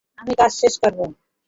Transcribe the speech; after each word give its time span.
আমি 0.19 0.33
কাজ 0.39 0.51
শেষ 0.61 0.73
করব। 0.81 0.99